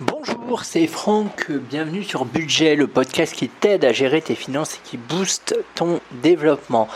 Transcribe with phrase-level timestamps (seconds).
[0.00, 4.80] Bonjour, c'est Franck, bienvenue sur Budget, le podcast qui t'aide à gérer tes finances et
[4.82, 6.88] qui booste ton développement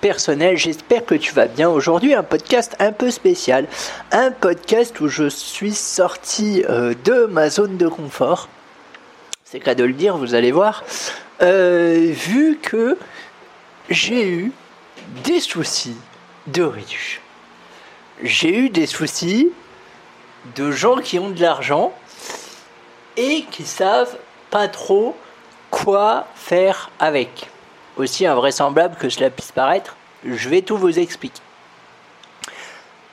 [0.00, 0.56] personnel.
[0.56, 1.68] J'espère que tu vas bien.
[1.68, 3.68] Aujourd'hui, un podcast un peu spécial,
[4.10, 8.48] un podcast où je suis sorti euh, de ma zone de confort.
[9.44, 10.82] C'est cas de le dire, vous allez voir.
[11.42, 12.96] Euh, vu que
[13.90, 14.52] j'ai eu
[15.24, 15.98] des soucis
[16.46, 17.20] de riches.
[18.22, 19.52] J'ai eu des soucis
[20.54, 21.92] de gens qui ont de l'argent
[23.16, 24.16] et qui savent
[24.50, 25.16] pas trop
[25.70, 27.48] quoi faire avec.
[27.96, 31.40] Aussi invraisemblable que cela puisse paraître, je vais tout vous expliquer.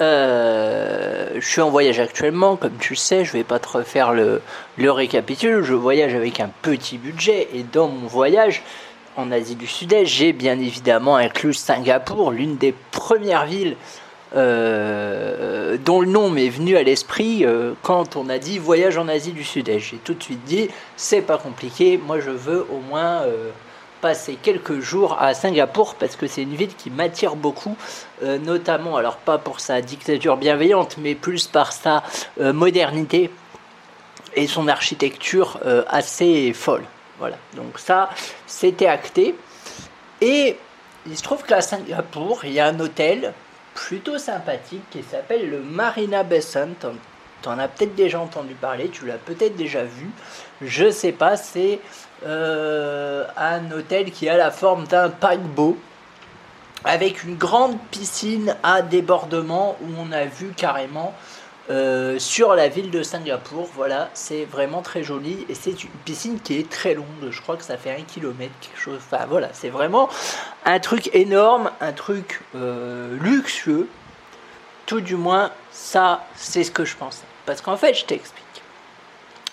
[0.01, 4.41] Euh, je suis en voyage actuellement, comme tu sais, je vais pas te refaire le,
[4.77, 5.63] le récapitule.
[5.63, 8.63] Je voyage avec un petit budget et dans mon voyage
[9.15, 13.75] en Asie du Sud-Est, j'ai bien évidemment inclus Singapour, l'une des premières villes
[14.35, 19.07] euh, dont le nom m'est venu à l'esprit euh, quand on a dit voyage en
[19.07, 19.79] Asie du Sud-Est.
[19.79, 23.51] J'ai tout de suite dit c'est pas compliqué, moi je veux au moins euh,
[24.01, 27.77] passer quelques jours à Singapour parce que c'est une ville qui m'attire beaucoup,
[28.21, 32.03] notamment alors pas pour sa dictature bienveillante, mais plus par sa
[32.37, 33.29] modernité
[34.35, 35.57] et son architecture
[35.87, 36.83] assez folle.
[37.17, 38.09] Voilà, donc ça
[38.45, 39.35] c'était acté.
[40.19, 40.57] Et
[41.07, 43.33] il se trouve qu'à Singapour, il y a un hôtel
[43.73, 46.73] plutôt sympathique qui s'appelle le Marina Bay Sun.
[47.41, 50.09] T'en as peut-être déjà entendu parler, tu l'as peut-être déjà vu.
[50.61, 51.79] Je sais pas, c'est
[52.25, 55.77] euh, un hôtel qui a la forme d'un paquebot
[56.85, 61.13] avec une grande piscine à débordement où on a vu carrément
[61.69, 63.69] euh, sur la ville de Singapour.
[63.73, 67.05] Voilà, c'est vraiment très joli et c'est une piscine qui est très longue.
[67.29, 68.99] Je crois que ça fait un kilomètre, quelque chose.
[68.99, 70.09] Enfin voilà, c'est vraiment
[70.65, 73.87] un truc énorme, un truc euh, luxueux.
[74.85, 77.23] Tout du moins, ça, c'est ce que je pensais.
[77.45, 78.43] Parce qu'en fait, je t'explique.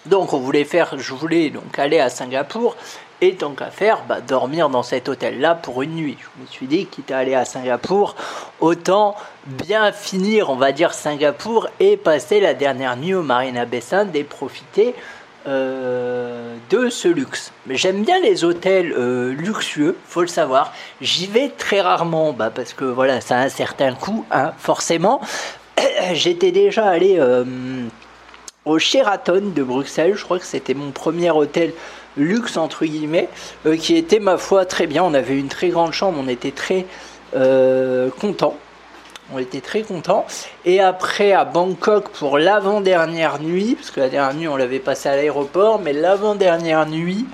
[0.06, 2.76] Donc, on voulait faire, je voulais donc aller à Singapour
[3.20, 6.16] et tant qu'à faire, bah, dormir dans cet hôtel-là pour une nuit.
[6.18, 8.16] Je me suis dit, quitte à aller à Singapour,
[8.60, 9.14] autant
[9.46, 14.12] bien finir, on va dire, Singapour et passer la dernière nuit au Marina Bay Sands
[14.14, 14.94] et profiter
[15.46, 17.52] euh, de ce luxe.
[17.68, 20.72] J'aime bien les hôtels euh, luxueux, faut le savoir.
[21.00, 25.20] J'y vais très rarement, bah, parce que voilà, ça a un certain coût, hein, forcément.
[26.12, 27.44] J'étais déjà allé euh,
[28.70, 31.72] au Sheraton de Bruxelles, je crois que c'était mon premier hôtel
[32.16, 33.28] luxe entre guillemets,
[33.66, 35.02] euh, qui était ma foi très bien.
[35.02, 36.86] On avait une très grande chambre, on était très
[37.34, 38.54] euh, content.
[39.32, 40.24] On était très content.
[40.64, 45.08] Et après à Bangkok pour l'avant-dernière nuit, parce que la dernière nuit on l'avait passé
[45.08, 47.26] à l'aéroport, mais l'avant-dernière nuit,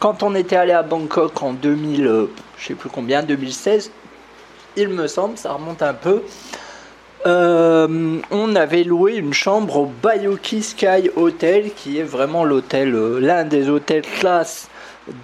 [0.00, 3.90] quand on était allé à Bangkok en 2000, euh, je sais plus combien, 2016,
[4.76, 6.22] il me semble, ça remonte un peu.
[7.26, 13.18] Euh, on avait loué une chambre au Bayoki Sky Hotel, qui est vraiment l'hôtel, euh,
[13.18, 14.68] l'un des hôtels classe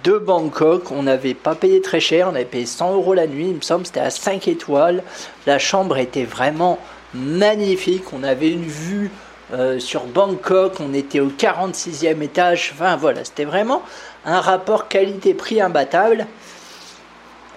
[0.03, 0.89] de Bangkok.
[0.89, 3.61] On n'avait pas payé très cher, on avait payé 100 euros la nuit, il me
[3.61, 5.03] semble, c'était à 5 étoiles.
[5.45, 6.79] La chambre était vraiment
[7.13, 9.11] magnifique, on avait une vue
[9.53, 13.83] euh, sur Bangkok, on était au 46e étage, enfin voilà, c'était vraiment
[14.25, 16.25] un rapport qualité-prix imbattable.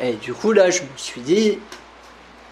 [0.03, 1.59] Et du coup, là, je me suis dit,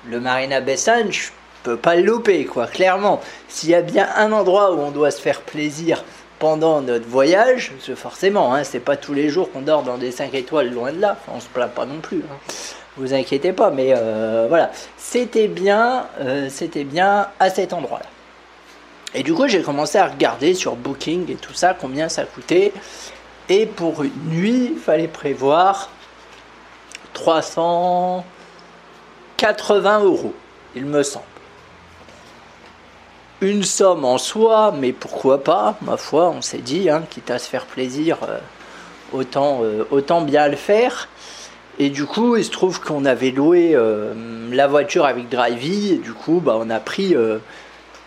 [0.09, 3.21] le Marina Bay Sands, peut pas le louper, quoi, clairement.
[3.49, 6.05] S'il y a bien un endroit où on doit se faire plaisir
[6.39, 10.35] pendant notre voyage, forcément, hein, c'est pas tous les jours qu'on dort dans des 5
[10.35, 12.19] étoiles, loin de là, enfin, on se plaint pas non plus.
[12.19, 12.37] Hein.
[12.97, 18.07] Vous inquiétez pas, mais euh, voilà, c'était bien, euh, c'était bien à cet endroit-là.
[19.15, 22.73] Et du coup, j'ai commencé à regarder sur Booking et tout ça combien ça coûtait.
[23.49, 25.91] Et pour une nuit, il fallait prévoir
[27.13, 30.35] 380 euros,
[30.75, 31.27] il me semble
[33.43, 37.41] une somme en soi, mais pourquoi pas, ma foi, on s'est dit, hein, quitte à
[37.41, 38.39] se faire plaisir, euh,
[39.13, 41.09] autant, euh, autant bien le faire.
[41.81, 44.15] Et du coup, il se trouve qu'on avait loué euh,
[44.53, 47.17] la voiture avec Drivey, et du coup, bah, on a pris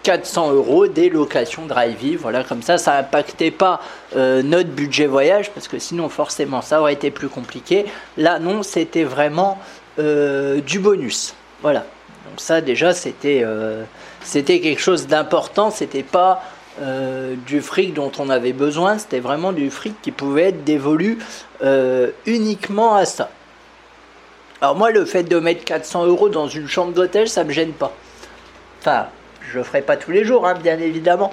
[0.03, 2.15] 400 euros des locations Drivey.
[2.15, 3.81] Voilà, comme ça, ça n'impactait pas
[4.15, 7.85] notre budget voyage, parce que sinon, forcément, ça aurait été plus compliqué.
[8.15, 9.57] Là, non, c'était vraiment
[9.97, 11.33] du bonus.
[11.61, 11.79] Voilà.
[12.29, 13.43] Donc ça, déjà, c'était
[14.25, 16.43] c'était quelque chose d'important, c'était pas
[16.81, 21.19] euh, du fric dont on avait besoin, c'était vraiment du fric qui pouvait être dévolu
[21.63, 23.29] euh, uniquement à ça.
[24.61, 27.71] Alors moi, le fait de mettre 400 euros dans une chambre d'hôtel, ça me gêne
[27.71, 27.93] pas.
[28.81, 29.07] Enfin,
[29.41, 31.31] je le ferai pas tous les jours, hein, bien évidemment,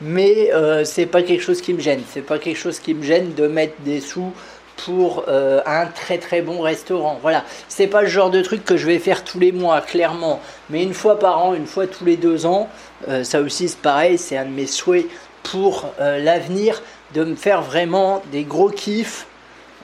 [0.00, 2.02] mais euh, c'est pas quelque chose qui me gêne.
[2.10, 4.32] C'est pas quelque chose qui me gêne de mettre des sous
[4.84, 7.18] pour euh, un très très bon restaurant.
[7.22, 10.40] Voilà, c'est pas le genre de truc que je vais faire tous les mois, clairement,
[10.68, 12.68] mais une fois par an, une fois tous les deux ans,
[13.08, 15.06] euh, ça aussi c'est pareil, c'est un de mes souhaits
[15.42, 16.82] pour l'avenir
[17.14, 19.26] de me faire vraiment des gros kiffs.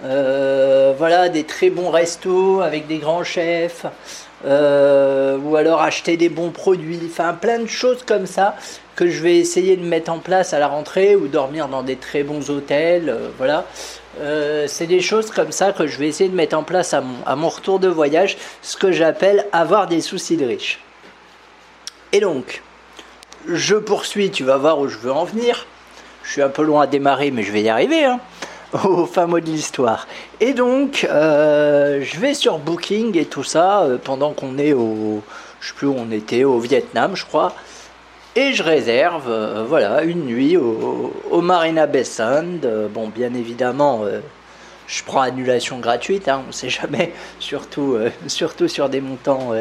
[0.02, 3.87] voilà, des très bons restos avec des grands chefs,
[4.44, 8.54] ou alors acheter des bons produits, enfin plein de choses comme ça
[8.96, 11.96] que je vais essayer de mettre en place à la rentrée ou dormir dans des
[11.96, 13.64] très bons hôtels, voilà.
[14.18, 17.02] Euh, c'est des choses comme ça que je vais essayer de mettre en place à
[17.36, 20.80] mon, retour de voyage, ce que j'appelle avoir des soucis de riche.
[22.12, 22.62] Et donc,
[23.48, 25.66] je poursuis, tu vas voir où je veux en venir.
[26.22, 28.20] Je suis un peu loin à démarrer, mais je vais y arriver, hein,
[28.84, 30.08] au fin mot de l'histoire.
[30.40, 35.22] Et donc, euh, je vais sur Booking et tout ça, euh, pendant qu'on est au,
[35.60, 37.52] je sais plus où on était, au Vietnam, je crois.
[38.38, 42.67] Et je réserve euh, voilà, une nuit au, Marina Bay Sand.
[42.67, 44.21] Euh, bon, bien évidemment, euh,
[44.87, 47.97] je prends annulation gratuite, hein, on ne sait jamais, surtout,
[48.27, 49.53] surtout sur des montants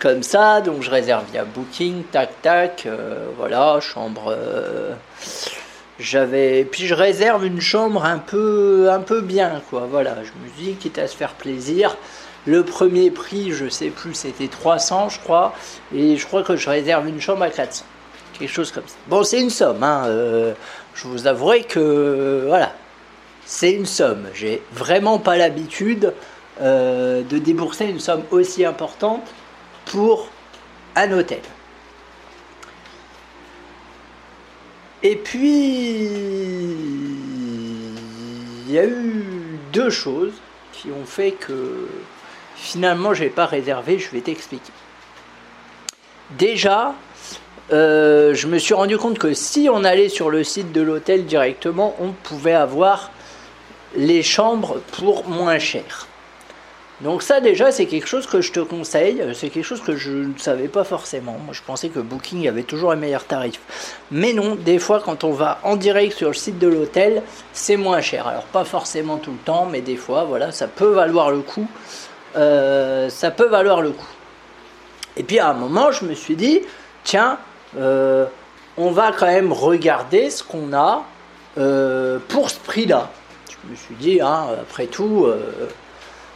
[0.00, 0.62] comme ça.
[0.62, 2.88] Donc je réserve via Booking, tac tac,
[3.36, 4.34] voilà, chambre.
[5.98, 10.50] j'avais puis je réserve une chambre un peu un peu bien quoi voilà je me
[10.58, 11.96] dis quitte à se faire plaisir
[12.44, 15.54] le premier prix je sais plus c'était 300 je crois
[15.94, 17.86] et je crois que je réserve une chambre à 400
[18.38, 18.96] quelque chose comme ça.
[19.08, 20.54] Bon, c'est une somme, hein, euh,
[20.94, 22.72] je vous avouerai que voilà,
[23.44, 24.28] c'est une somme.
[24.34, 26.12] J'ai vraiment pas l'habitude
[26.60, 29.26] euh, de débourser une somme aussi importante
[29.86, 30.28] pour
[30.94, 31.42] un hôtel.
[35.02, 36.08] Et puis,
[38.66, 40.34] il y a eu deux choses
[40.72, 41.88] qui ont fait que
[42.56, 44.72] finalement je n'ai pas réservé, je vais t'expliquer.
[46.32, 46.94] Déjà,
[47.72, 51.26] euh, je me suis rendu compte que si on allait sur le site de l'hôtel
[51.26, 53.10] directement, on pouvait avoir
[53.96, 56.06] les chambres pour moins cher.
[57.02, 60.12] Donc ça déjà c'est quelque chose que je te conseille, c'est quelque chose que je
[60.12, 61.36] ne savais pas forcément.
[61.44, 63.60] Moi je pensais que Booking avait toujours un meilleur tarif.
[64.10, 67.22] Mais non, des fois quand on va en direct sur le site de l'hôtel,
[67.52, 68.26] c'est moins cher.
[68.26, 71.68] Alors pas forcément tout le temps, mais des fois voilà, ça peut valoir le coup.
[72.36, 74.08] Euh, ça peut valoir le coup.
[75.18, 76.62] Et puis à un moment je me suis dit,
[77.04, 77.38] tiens,
[77.76, 78.26] euh,
[78.76, 81.04] on va quand même regarder ce qu'on a
[81.58, 83.10] euh, pour ce prix-là.
[83.50, 85.68] Je me suis dit, hein, après tout, euh,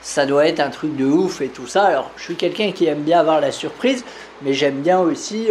[0.02, 1.84] ça doit être un truc de ouf et tout ça.
[1.84, 4.04] Alors, je suis quelqu'un qui aime bien avoir la surprise,
[4.42, 5.48] mais j'aime bien aussi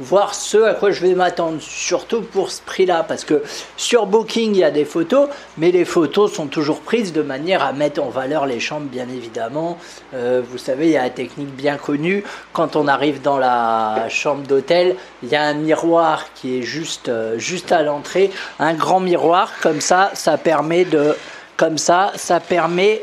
[0.00, 3.42] voir ce à quoi je vais m'attendre, surtout pour ce prix-là, parce que
[3.76, 7.62] sur Booking, il y a des photos, mais les photos sont toujours prises de manière
[7.62, 9.78] à mettre en valeur les chambres, bien évidemment.
[10.14, 14.08] Euh, vous savez, il y a la technique bien connue, quand on arrive dans la
[14.08, 18.74] chambre d'hôtel, il y a un miroir qui est juste, euh, juste à l'entrée, un
[18.74, 21.16] grand miroir, comme ça, ça permet de...
[21.56, 23.02] Comme ça, ça permet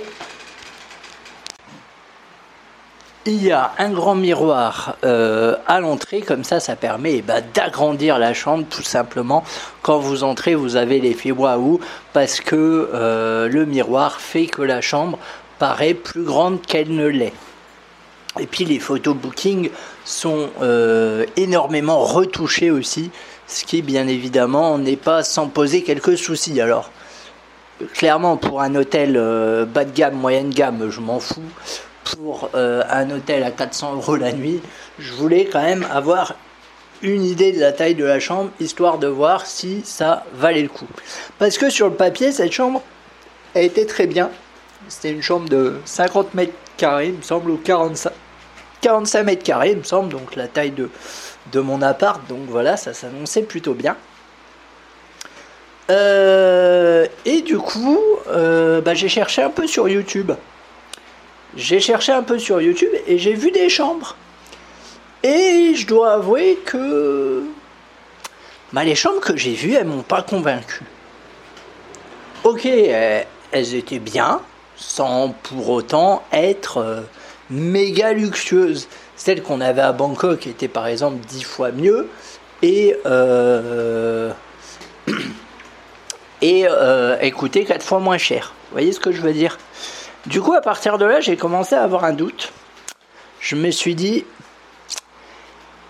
[3.28, 7.44] il y a un grand miroir euh, à l'entrée, comme ça, ça permet eh ben,
[7.56, 9.44] d'agrandir la chambre tout simplement.
[9.82, 11.80] Quand vous entrez, vous avez l'effet waouh
[12.14, 15.18] parce que euh, le miroir fait que la chambre
[15.58, 17.34] paraît plus grande qu'elle ne l'est.
[18.40, 19.70] Et puis les photos booking
[20.04, 23.10] sont euh, énormément retouchées aussi,
[23.48, 26.62] ce qui bien évidemment n'est pas sans poser quelques soucis.
[26.62, 26.92] Alors
[27.94, 29.14] clairement pour un hôtel
[29.74, 31.42] bas de gamme, moyenne gamme, je m'en fous
[32.06, 34.62] pour euh, un hôtel à 400 euros la nuit,
[35.00, 36.36] je voulais quand même avoir
[37.02, 40.70] une idée de la taille de la chambre, histoire de voir si ça valait le
[40.70, 40.88] coup.
[41.40, 42.82] Parce que sur le papier, cette chambre,
[43.54, 44.30] elle était très bien.
[44.88, 48.12] C'était une chambre de 50 mètres carrés, il me semble, ou 45,
[48.82, 50.90] 45 mètres carrés, il me semble, donc la taille de,
[51.52, 52.22] de mon appart.
[52.30, 53.98] Donc voilà, ça s'annonçait plutôt bien.
[55.90, 60.32] Euh, et du coup, euh, bah, j'ai cherché un peu sur YouTube
[61.56, 64.16] j'ai cherché un peu sur YouTube et j'ai vu des chambres.
[65.24, 67.44] Et je dois avouer que
[68.74, 70.84] bah, les chambres que j'ai vues, elles m'ont pas convaincu.
[72.44, 74.42] Ok, elles étaient bien,
[74.76, 77.02] sans pour autant être euh,
[77.50, 78.88] méga luxueuses.
[79.16, 82.10] Celles qu'on avait à Bangkok étaient par exemple dix fois mieux
[82.62, 84.32] et euh,
[86.42, 87.18] et euh,
[87.66, 88.54] quatre fois moins cher.
[88.70, 89.58] Vous voyez ce que je veux dire?
[90.28, 92.52] Du coup, à partir de là, j'ai commencé à avoir un doute.
[93.40, 94.26] Je me suis dit,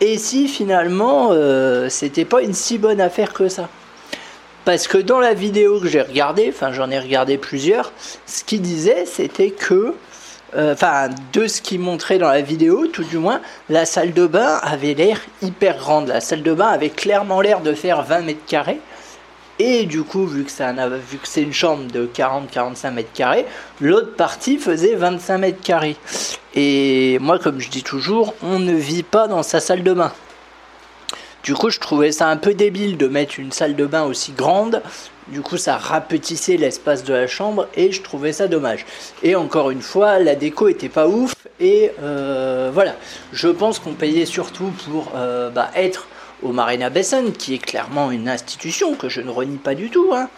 [0.01, 3.69] et si finalement, euh, c'était pas une si bonne affaire que ça?
[4.65, 7.93] Parce que dans la vidéo que j'ai regardée, enfin j'en ai regardé plusieurs,
[8.25, 9.93] ce qu'il disait, c'était que,
[10.55, 14.27] euh, enfin, de ce qu'il montrait dans la vidéo, tout du moins, la salle de
[14.27, 16.07] bain avait l'air hyper grande.
[16.07, 18.81] La salle de bain avait clairement l'air de faire 20 mètres carrés.
[19.59, 23.45] Et du coup, vu que c'est une chambre de 40-45 mètres carrés,
[23.79, 25.95] l'autre partie faisait 25 mètres carrés.
[26.55, 30.11] Et moi, comme je dis toujours, on ne vit pas dans sa salle de bain.
[31.43, 34.31] Du coup, je trouvais ça un peu débile de mettre une salle de bain aussi
[34.31, 34.81] grande.
[35.27, 38.85] Du coup, ça rapetissait l'espace de la chambre et je trouvais ça dommage.
[39.23, 41.35] Et encore une fois, la déco était pas ouf.
[41.59, 42.95] Et euh, voilà,
[43.31, 46.07] je pense qu'on payait surtout pour euh, bah, être
[46.43, 50.11] au Marina Besson, qui est clairement une institution que je ne renie pas du tout.
[50.13, 50.29] Hein.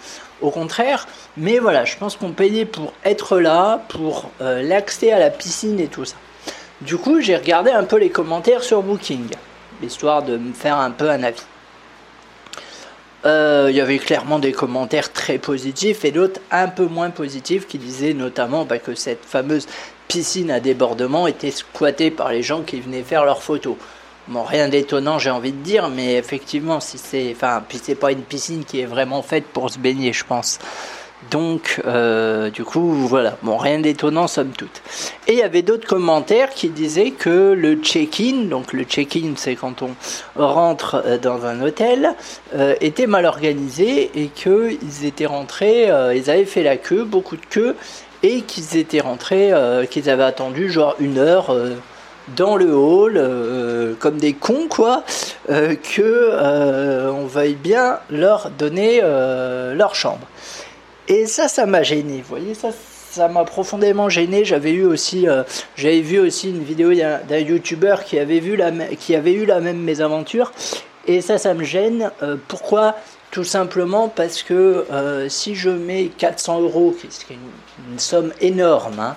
[0.42, 5.20] Au contraire, mais voilà, je pense qu'on payait pour être là, pour euh, l'accès à
[5.20, 6.16] la piscine et tout ça.
[6.82, 9.28] Du coup, j'ai regardé un peu les commentaires sur Booking,
[9.82, 11.42] histoire de me faire un peu un avis.
[13.26, 17.68] Euh, il y avait clairement des commentaires très positifs et d'autres un peu moins positifs
[17.68, 19.68] qui disaient notamment bah, que cette fameuse
[20.08, 23.76] piscine à débordement était squattée par les gens qui venaient faire leurs photos.
[24.30, 27.64] Bon, rien d'étonnant, j'ai envie de dire, mais effectivement, si c'est, enfin,
[28.00, 30.60] pas une piscine qui est vraiment faite pour se baigner, je pense.
[31.32, 33.38] Donc, euh, du coup, voilà.
[33.42, 34.82] Bon, rien d'étonnant, somme toute.
[35.28, 39.56] Et il y avait d'autres commentaires qui disaient que le check-in, donc le check-in, c'est
[39.56, 39.96] quand on
[40.36, 42.14] rentre euh, dans un hôtel,
[42.54, 47.46] euh, était mal organisé et qu'ils étaient rentrés, ils avaient fait la queue, beaucoup de
[47.46, 47.76] queue,
[48.24, 49.54] et qu'ils étaient rentrés,
[49.90, 51.56] qu'ils avaient attendu genre une heure
[52.36, 55.04] dans le hall euh, comme des cons quoi
[55.50, 60.28] euh, que euh, on veuille bien leur donner leur chambre.
[61.08, 62.70] Et ça ça m'a gêné vous voyez ça
[63.10, 64.46] ça m'a profondément gêné.
[64.46, 65.26] J'avais eu aussi
[65.76, 69.60] j'avais vu aussi une vidéo d'un youtubeur qui avait vu la qui avait eu la
[69.60, 70.52] même mésaventure.
[71.08, 72.12] Et ça ça me gêne.
[72.48, 72.96] Pourquoi?
[73.32, 74.86] Tout simplement parce que
[75.30, 79.16] si je mets 400 euros qui est une, une somme énorme hein,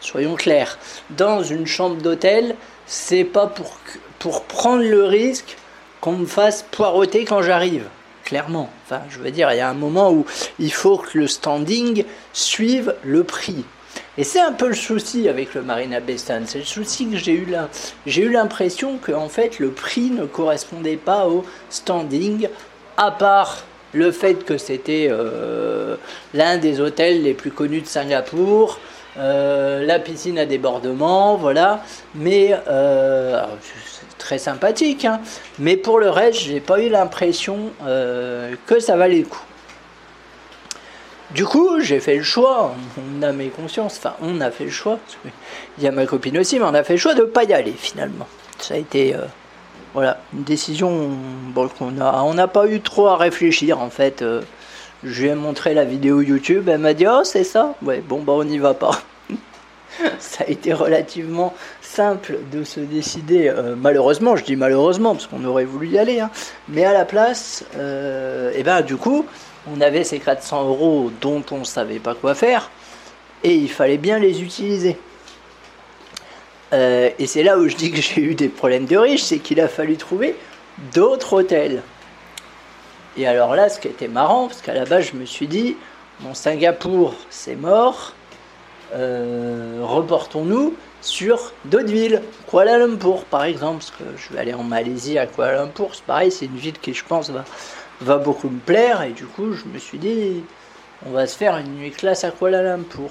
[0.00, 0.78] soyons clairs,
[1.10, 3.78] dans une chambre d'hôtel, c'est pas pour,
[4.18, 5.56] pour prendre le risque
[6.00, 7.84] qu'on me fasse poireauter quand j'arrive.
[8.24, 8.68] Clairement.
[8.84, 10.26] Enfin, je veux dire, il y a un moment où
[10.58, 13.64] il faut que le standing suive le prix.
[14.18, 17.32] Et c'est un peu le souci avec le Marina Bay C'est le souci que j'ai
[17.32, 17.68] eu là.
[18.04, 22.48] J'ai eu l'impression que en fait le prix ne correspondait pas au standing,
[22.96, 25.96] à part le fait que c'était euh,
[26.34, 28.80] l'un des hôtels les plus connus de Singapour,
[29.16, 31.82] euh, la piscine à débordement, voilà.
[32.14, 33.42] Mais euh,
[34.18, 35.20] très sympathique, hein.
[35.58, 39.42] mais pour le reste, j'ai pas eu l'impression euh, que ça valait le coup.
[41.30, 44.70] Du coup, j'ai fait le choix, on a mes consciences, enfin on a fait le
[44.70, 44.98] choix,
[45.76, 47.52] il y a ma copine aussi, mais on a fait le choix de pas y
[47.52, 48.26] aller finalement.
[48.58, 49.14] Ça a été
[49.92, 51.10] voilà, une décision
[51.78, 54.24] qu'on a, on n'a pas eu trop à réfléchir en fait.
[55.04, 58.22] Je lui ai montré la vidéo YouTube, elle m'a dit Oh, c'est ça Ouais, bon,
[58.22, 59.00] bah on n'y va pas.
[60.18, 65.44] ça a été relativement simple de se décider, euh, malheureusement, je dis malheureusement, parce qu'on
[65.44, 66.30] aurait voulu y aller, hein.
[66.68, 69.24] mais à la place, et euh, eh ben du coup,
[69.72, 72.70] on avait ces 400 euros dont on ne savait pas quoi faire,
[73.44, 74.96] et il fallait bien les utiliser.
[76.72, 79.38] Euh, et c'est là où je dis que j'ai eu des problèmes de riches, c'est
[79.38, 80.36] qu'il a fallu trouver
[80.94, 81.82] d'autres hôtels.
[83.18, 85.76] Et alors là, ce qui était marrant, parce qu'à la base, je me suis dit,
[86.20, 88.14] mon Singapour, c'est mort,
[88.94, 94.62] euh, reportons-nous sur d'autres villes, Kuala Lumpur par exemple, parce que je vais aller en
[94.62, 97.44] Malaisie à Kuala Lumpur, c'est pareil, c'est une ville qui je pense va,
[98.00, 100.44] va beaucoup me plaire, et du coup, je me suis dit,
[101.04, 103.10] on va se faire une nuit classe à Kuala Lumpur.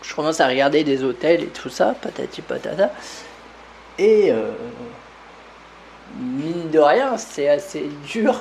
[0.00, 2.90] Je commence à regarder des hôtels et tout ça, patati patata,
[3.98, 4.50] et euh,
[6.18, 8.34] mine de rien, c'est assez dur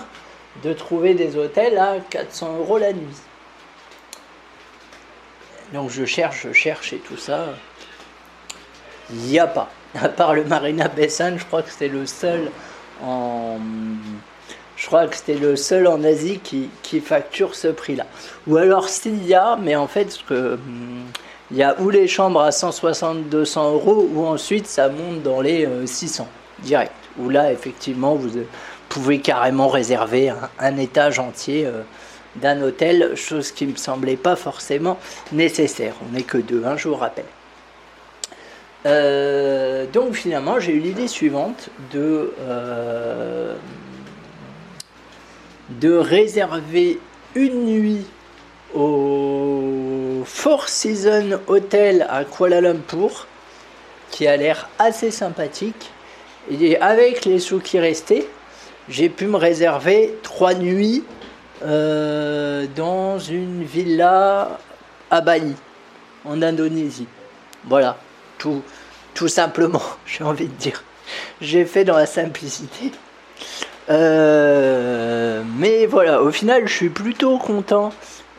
[0.64, 3.06] de trouver des hôtels à 400 euros la nuit.
[5.74, 7.50] Donc je cherche, je cherche et tout ça.
[9.12, 9.70] Il n'y a pas.
[10.02, 12.52] À part le Marina Bessan, je crois que c'était le seul
[13.04, 13.58] en.
[14.76, 18.06] Je crois le seul en Asie qui, facture ce prix-là.
[18.46, 20.60] Ou alors s'il y a, mais en fait, hum,
[21.50, 25.68] il y a ou les chambres à 160-200 euros, ou ensuite ça monte dans les
[25.86, 26.94] 600 euh, direct.
[27.18, 28.38] Où là, effectivement, vous,
[29.24, 31.82] carrément réserver un, étage entier euh,
[32.36, 34.98] d'un hôtel, chose qui me semblait pas forcément
[35.32, 35.96] nécessaire.
[36.08, 37.26] On n'est que deux, hein, je vous rappelle.
[39.94, 43.56] Donc finalement, j'ai eu l'idée suivante de, euh,
[45.70, 47.00] de réserver
[47.36, 48.06] une nuit
[48.76, 53.28] au Four Seasons Hotel à Kuala Lumpur,
[54.12, 55.92] qui a l'air assez sympathique.
[56.50, 58.28] Et avec les sous qui restaient,
[58.90, 61.04] j'ai pu me réserver trois nuits
[61.66, 64.60] euh, dans une villa
[65.10, 65.56] à Bali,
[66.26, 67.08] en Indonésie.
[67.66, 67.98] Voilà,
[68.38, 68.62] tout,
[69.14, 70.84] tout simplement, j'ai envie de dire.
[71.42, 72.92] J'ai fait dans la simplicité.
[73.90, 77.94] Euh, mais voilà, au final, je suis plutôt content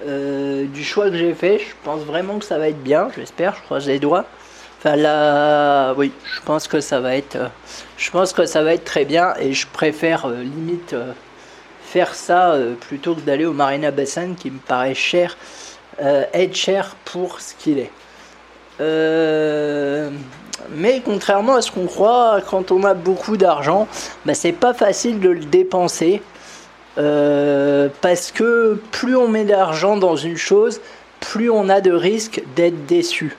[0.06, 1.58] euh, du choix que j'ai fait.
[1.58, 4.26] Je pense vraiment que ça va être bien, j'espère, je croise les doigts.
[4.78, 7.37] Enfin là, oui, je pense que ça va être,
[7.97, 10.94] je pense que ça va être très bien et je préfère limite
[11.82, 15.37] faire ça plutôt que d'aller au Marina Bassin qui me paraît cher,
[16.00, 17.90] être cher pour ce qu'il est.
[20.70, 23.88] mais contrairement à ce qu'on croit, quand on a beaucoup d'argent,
[24.26, 26.23] bah, c'est pas facile de le dépenser.
[26.99, 30.80] Euh, parce que plus on met d'argent dans une chose,
[31.20, 33.37] plus on a de risques d'être déçu.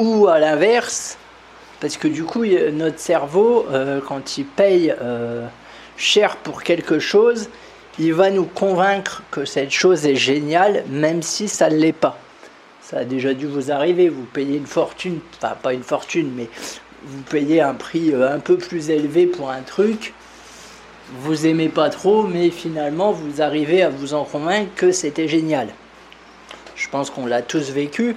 [0.00, 1.18] Ou à l'inverse,
[1.78, 5.46] parce que du coup, notre cerveau, euh, quand il paye euh,
[5.98, 7.50] cher pour quelque chose,
[7.98, 12.18] il va nous convaincre que cette chose est géniale, même si ça ne l'est pas.
[12.80, 16.48] Ça a déjà dû vous arriver, vous payez une fortune, enfin pas une fortune, mais
[17.04, 20.14] vous payez un prix un peu plus élevé pour un truc,
[21.18, 25.68] vous aimez pas trop, mais finalement vous arrivez à vous en convaincre que c'était génial.
[26.74, 28.16] Je pense qu'on l'a tous vécu.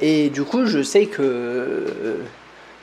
[0.00, 1.86] Et du coup, je sais que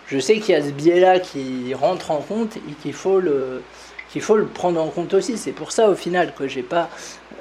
[0.08, 3.62] je sais qu'il y a ce biais-là qui rentre en compte et qu'il faut le
[4.12, 5.38] qu'il faut le prendre en compte aussi.
[5.38, 6.90] C'est pour ça au final que j'ai pas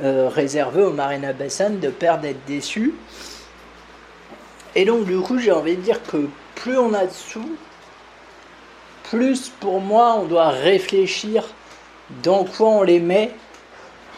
[0.02, 2.94] euh, réservé au Marina Bassan de peur d'être déçu.
[4.76, 7.56] Et donc du coup, j'ai envie de dire que plus on a de sous,
[9.10, 11.44] plus pour moi on doit réfléchir
[12.22, 13.32] dans quoi on les met,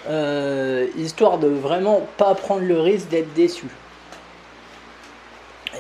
[0.09, 3.67] euh, histoire de vraiment pas prendre le risque d'être déçu.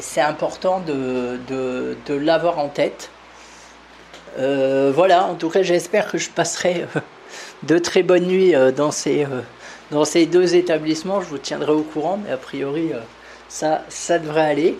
[0.02, 3.10] C'est important de, de, l'avoir en tête.
[4.38, 7.00] Euh, voilà, en tout cas j'espère que je passerai euh,
[7.62, 9.26] de très bonnes nuits dans ces,
[9.90, 11.20] dans ces deux établissements.
[11.20, 12.90] Je vous tiendrai au courant, mais a priori
[13.48, 14.76] ça, ça devrait aller.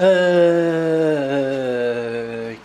[0.00, 1.18] Euh,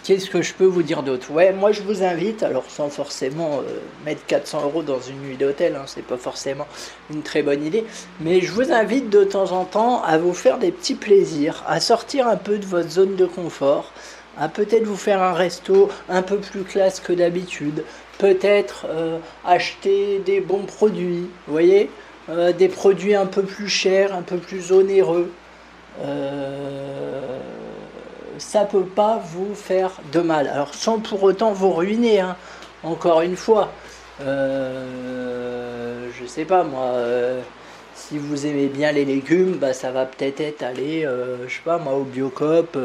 [0.04, 1.32] qu'est-ce que je peux vous dire d'autre?
[1.32, 5.38] Ouais, moi je vous invite, alors sans forcément euh, mettre 400 euros dans une nuit
[5.38, 6.68] d'hôtel, hein, c'est pas forcément
[7.12, 7.86] une très bonne idée,
[8.20, 11.80] mais je vous invite de temps en temps à vous faire des petits plaisirs, à
[11.80, 13.92] sortir un peu de votre zone de confort,
[14.38, 17.84] à peut-être vous faire un resto un peu plus classe que d'habitude,
[18.18, 21.90] peut-être euh, acheter des bons produits, vous voyez,
[22.58, 25.30] des produits un peu plus chers, un peu plus onéreux.
[26.02, 26.83] Euh,
[28.44, 30.48] ça peut pas vous faire de mal.
[30.48, 32.36] Alors sans pour autant vous ruiner, hein.
[32.84, 33.72] encore une fois.
[34.22, 36.86] Euh, je sais pas moi.
[36.86, 37.42] Euh,
[37.96, 41.08] si vous aimez bien les légumes, bah, ça va peut-être être aller,
[41.48, 42.76] je sais pas moi, au Biocop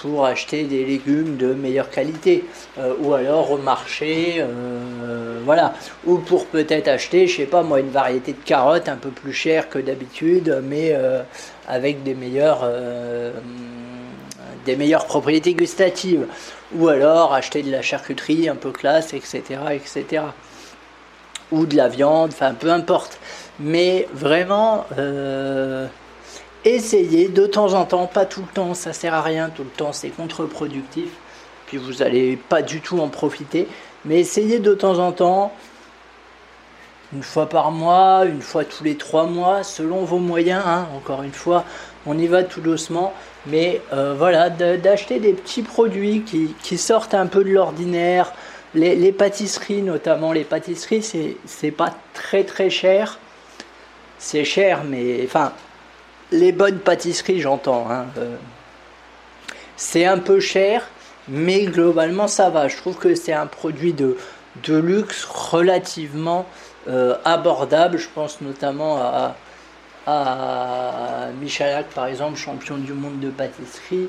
[0.00, 2.44] pour acheter des légumes de meilleure qualité,
[2.78, 5.74] euh, ou alors au marché, euh, voilà,
[6.06, 9.34] ou pour peut-être acheter, je sais pas moi, une variété de carottes un peu plus
[9.34, 11.22] chère que d'habitude, mais euh,
[11.68, 12.68] avec des meilleures,
[14.64, 16.26] des meilleures propriétés gustatives,
[16.74, 19.42] ou alors acheter de la charcuterie un peu classe, etc.,
[19.72, 20.24] etc.,
[21.50, 23.18] ou de la viande, enfin peu importe,
[23.58, 24.86] mais vraiment
[26.64, 29.70] essayez de temps en temps, pas tout le temps, ça sert à rien, tout le
[29.70, 31.10] temps c'est contre-productif,
[31.66, 33.66] puis vous n'allez pas du tout en profiter,
[34.04, 35.52] mais essayez de temps en temps,
[37.12, 40.86] une fois par mois, une fois tous les trois mois, selon vos moyens, hein.
[40.96, 41.64] encore une fois,
[42.06, 43.12] on y va tout doucement,
[43.46, 48.32] mais euh, voilà, d'acheter des petits produits qui, sortent un peu de l'ordinaire,
[48.74, 53.18] les, pâtisseries notamment, les pâtisseries c'est pas très très cher,
[54.18, 55.52] c'est cher, mais enfin
[56.32, 57.90] les bonnes pâtisseries, j'entends.
[57.90, 58.36] Hein, euh,
[59.76, 60.88] c'est un peu cher,
[61.28, 62.68] mais globalement ça va.
[62.68, 64.16] Je trouve que c'est un produit de,
[64.64, 66.46] de luxe relativement
[66.88, 67.98] euh, abordable.
[67.98, 69.36] Je pense notamment à,
[70.10, 74.08] à Michalak, par exemple, champion du monde de pâtisserie.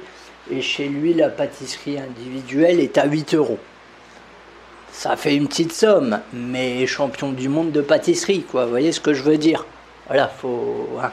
[0.49, 3.59] Et chez lui, la pâtisserie individuelle est à 8 euros.
[4.91, 8.65] Ça fait une petite somme, mais champion du monde de pâtisserie, quoi.
[8.65, 9.65] Vous voyez ce que je veux dire?
[10.07, 10.89] Voilà, faut.
[11.01, 11.11] Hein.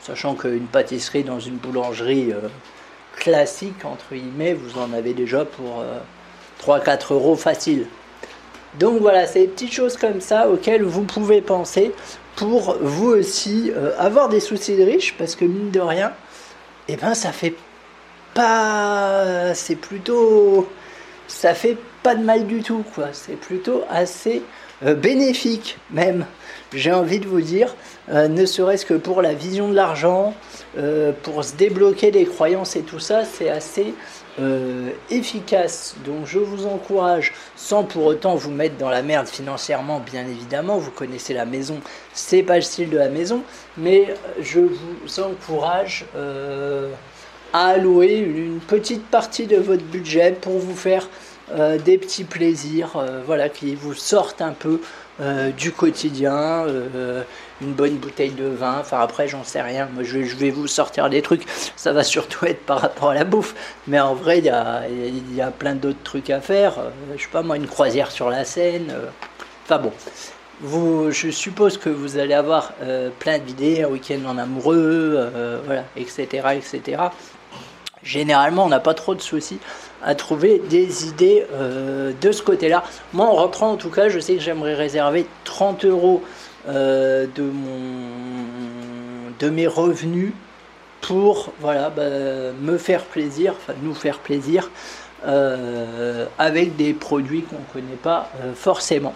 [0.00, 2.48] Sachant qu'une pâtisserie dans une boulangerie euh,
[3.16, 5.84] classique, entre guillemets, vous en avez déjà pour
[6.64, 7.86] 3-4 euh, euros facile.
[8.78, 11.92] Donc voilà, c'est des petites choses comme ça auxquelles vous pouvez penser
[12.36, 16.12] pour vous aussi euh, avoir des soucis de riche, parce que mine de rien,
[16.88, 17.54] eh ben ça fait
[18.34, 19.54] pas.
[19.54, 20.68] C'est plutôt.
[21.28, 23.08] Ça fait pas de mal du tout, quoi.
[23.12, 24.42] C'est plutôt assez
[24.82, 26.26] bénéfique, même
[26.72, 27.74] j'ai envie de vous dire,
[28.10, 30.34] euh, ne serait-ce que pour la vision de l'argent,
[30.78, 33.94] euh, pour se débloquer les croyances et tout ça, c'est assez
[34.40, 35.96] euh, efficace.
[36.04, 40.78] Donc je vous encourage, sans pour autant vous mettre dans la merde financièrement, bien évidemment,
[40.78, 41.80] vous connaissez la maison,
[42.12, 43.42] c'est pas le style de la maison,
[43.76, 46.04] mais je vous encourage
[47.52, 51.08] à allouer une petite partie de votre budget pour vous faire
[51.54, 54.80] des petits plaisirs, voilà, qui vous sortent un peu
[55.56, 56.66] du quotidien,
[57.62, 61.08] une bonne bouteille de vin, enfin après j'en sais rien, moi je, vais vous sortir
[61.08, 61.44] des trucs,
[61.76, 63.54] ça va surtout être par rapport à la bouffe,
[63.86, 66.74] mais en vrai il y a, y a, plein d'autres trucs à faire,
[67.16, 68.92] je sais pas moi une croisière sur la Seine,
[69.64, 69.92] enfin bon,
[70.60, 75.60] vous, je suppose que vous allez avoir euh, plein d'idées, un week-end en amoureux, euh,
[75.64, 77.02] voilà, etc., etc.
[78.06, 79.58] Généralement, on n'a pas trop de soucis
[80.02, 82.84] à trouver des idées euh, de ce côté-là.
[83.12, 86.22] Moi, en rentrant, en tout cas, je sais que j'aimerais réserver 30 euros
[86.68, 90.32] de, mon, de mes revenus
[91.00, 92.02] pour voilà, bah,
[92.60, 94.70] me faire plaisir, enfin nous faire plaisir,
[96.38, 99.14] avec des produits qu'on ne connaît pas forcément.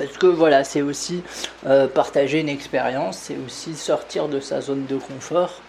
[0.00, 1.22] Parce que voilà, c'est aussi
[1.66, 5.60] euh, partager une expérience, c'est aussi sortir de sa zone de confort.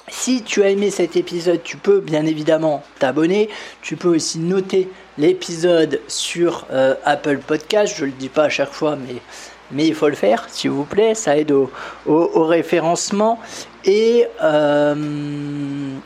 [0.08, 3.48] Si tu as aimé cet épisode, tu peux bien évidemment t'abonner.
[3.82, 7.94] Tu peux aussi noter l'épisode sur euh, Apple Podcast.
[7.96, 10.84] Je ne le dis pas à chaque fois, mais, il faut le faire, s'il vous
[10.84, 11.14] plaît.
[11.14, 11.70] Ça aide au,
[12.06, 13.40] référencement.
[13.84, 14.94] Et, euh,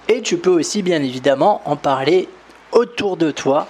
[0.08, 2.28] et tu peux aussi bien évidemment en parler
[2.72, 3.66] autour de toi.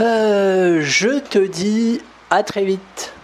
[0.00, 3.15] Euh, je te dis à très vite.